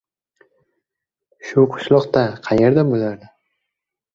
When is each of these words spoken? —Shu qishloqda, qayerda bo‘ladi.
—Shu 1.49 1.65
qishloqda, 1.75 2.25
qayerda 2.49 2.89
bo‘ladi. 2.91 3.31